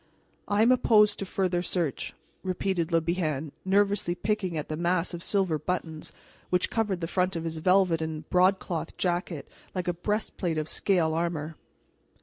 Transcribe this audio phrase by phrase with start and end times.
[0.47, 5.21] "I am opposed to further search," repeated Le Bihan, nervously picking at the mass of
[5.21, 6.11] silver buttons
[6.49, 11.13] which covered the front of his velvet and broadcloth jacket like a breastplate of scale
[11.13, 11.55] armor.